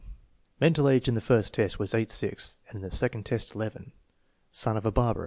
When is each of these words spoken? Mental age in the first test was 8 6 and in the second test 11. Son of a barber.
Mental 0.59 0.89
age 0.89 1.07
in 1.07 1.13
the 1.13 1.21
first 1.21 1.53
test 1.53 1.77
was 1.77 1.93
8 1.93 2.09
6 2.09 2.57
and 2.69 2.77
in 2.77 2.81
the 2.81 2.89
second 2.89 3.23
test 3.23 3.53
11. 3.53 3.91
Son 4.51 4.75
of 4.75 4.83
a 4.83 4.91
barber. 4.91 5.19